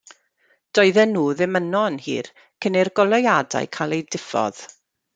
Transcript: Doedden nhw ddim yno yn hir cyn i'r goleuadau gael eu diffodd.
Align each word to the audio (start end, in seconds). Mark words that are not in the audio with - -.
Doedden 0.77 1.13
nhw 1.17 1.25
ddim 1.41 1.59
yno 1.61 1.83
yn 1.91 2.01
hir 2.07 2.31
cyn 2.65 2.81
i'r 2.83 2.93
goleuadau 3.01 3.73
gael 3.79 3.99
eu 4.01 4.05
diffodd. 4.17 4.69